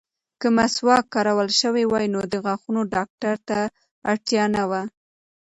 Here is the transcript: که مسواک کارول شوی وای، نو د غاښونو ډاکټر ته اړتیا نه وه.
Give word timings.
که 0.41 0.47
مسواک 0.57 1.05
کارول 1.13 1.49
شوی 1.61 1.83
وای، 1.87 2.05
نو 2.13 2.21
د 2.31 2.33
غاښونو 2.45 2.81
ډاکټر 2.93 3.35
ته 3.47 3.59
اړتیا 4.11 4.43
نه 4.55 4.63
وه. 4.69 4.81